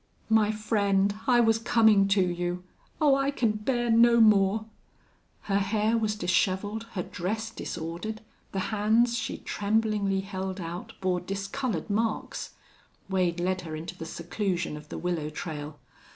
[0.31, 2.63] "My friend, I was coming to you....
[2.99, 4.65] Oh, I can bear no more!"
[5.41, 11.87] Her hair was disheveled, her dress disordered, the hands she tremblingly held out bore discolored
[11.91, 12.55] marks.
[13.11, 15.77] Wade led her into the seclusion of the willow trail.